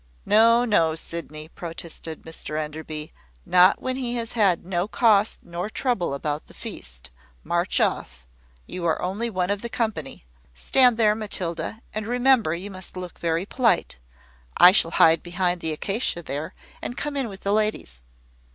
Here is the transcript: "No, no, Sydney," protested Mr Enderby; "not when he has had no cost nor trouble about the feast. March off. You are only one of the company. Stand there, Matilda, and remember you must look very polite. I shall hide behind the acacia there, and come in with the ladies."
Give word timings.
"No, 0.25 0.65
no, 0.65 0.95
Sydney," 0.95 1.47
protested 1.47 2.23
Mr 2.23 2.59
Enderby; 2.59 3.13
"not 3.45 3.83
when 3.83 3.97
he 3.97 4.15
has 4.15 4.31
had 4.33 4.65
no 4.65 4.87
cost 4.87 5.43
nor 5.45 5.69
trouble 5.69 6.15
about 6.15 6.47
the 6.47 6.55
feast. 6.55 7.11
March 7.43 7.79
off. 7.79 8.25
You 8.65 8.83
are 8.87 8.99
only 8.99 9.29
one 9.29 9.51
of 9.51 9.61
the 9.61 9.69
company. 9.69 10.25
Stand 10.55 10.97
there, 10.97 11.13
Matilda, 11.13 11.83
and 11.93 12.07
remember 12.07 12.55
you 12.55 12.71
must 12.71 12.97
look 12.97 13.19
very 13.19 13.45
polite. 13.45 13.99
I 14.57 14.71
shall 14.71 14.89
hide 14.97 15.21
behind 15.21 15.61
the 15.61 15.71
acacia 15.71 16.23
there, 16.23 16.55
and 16.81 16.97
come 16.97 17.15
in 17.15 17.29
with 17.29 17.41
the 17.41 17.53
ladies." 17.53 18.01